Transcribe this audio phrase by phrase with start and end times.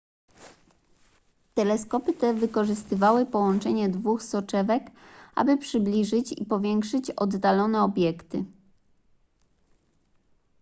[1.53, 4.91] teleskopy te wykorzystywały połączenie dwóch soczewek
[5.35, 8.45] aby przybliżyć i powiększyć oddalone obiekty